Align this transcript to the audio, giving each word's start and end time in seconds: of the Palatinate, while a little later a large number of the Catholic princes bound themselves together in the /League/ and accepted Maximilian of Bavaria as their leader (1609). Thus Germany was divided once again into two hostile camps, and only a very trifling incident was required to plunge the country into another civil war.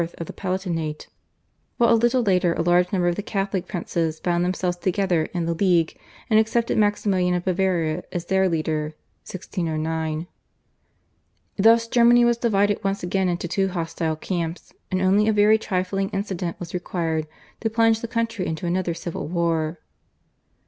of 0.17 0.25
the 0.25 0.33
Palatinate, 0.33 1.09
while 1.77 1.93
a 1.93 1.93
little 1.93 2.23
later 2.23 2.53
a 2.55 2.63
large 2.63 2.91
number 2.91 3.07
of 3.07 3.13
the 3.13 3.21
Catholic 3.21 3.67
princes 3.67 4.19
bound 4.19 4.43
themselves 4.43 4.77
together 4.77 5.25
in 5.25 5.45
the 5.45 5.53
/League/ 5.53 5.95
and 6.27 6.39
accepted 6.39 6.75
Maximilian 6.75 7.35
of 7.35 7.45
Bavaria 7.45 8.01
as 8.11 8.25
their 8.25 8.49
leader 8.49 8.95
(1609). 9.29 10.25
Thus 11.57 11.87
Germany 11.87 12.25
was 12.25 12.39
divided 12.39 12.83
once 12.83 13.03
again 13.03 13.29
into 13.29 13.47
two 13.47 13.67
hostile 13.67 14.15
camps, 14.15 14.73
and 14.89 15.03
only 15.03 15.27
a 15.27 15.31
very 15.33 15.59
trifling 15.59 16.09
incident 16.09 16.59
was 16.59 16.73
required 16.73 17.27
to 17.59 17.69
plunge 17.69 18.01
the 18.01 18.07
country 18.07 18.47
into 18.47 18.65
another 18.65 18.95
civil 18.95 19.27
war. 19.27 19.77